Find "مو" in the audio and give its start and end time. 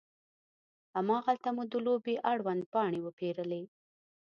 1.55-1.63